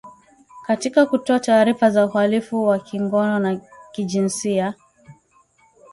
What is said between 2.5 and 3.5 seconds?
wa kingono